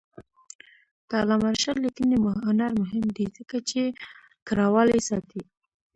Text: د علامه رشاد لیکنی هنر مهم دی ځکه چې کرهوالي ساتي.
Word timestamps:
د 1.07 1.09
علامه 1.21 1.49
رشاد 1.53 1.77
لیکنی 1.85 2.15
هنر 2.47 2.71
مهم 2.81 3.05
دی 3.15 3.25
ځکه 3.37 3.57
چې 3.69 3.81
کرهوالي 4.47 4.99
ساتي. 5.09 5.41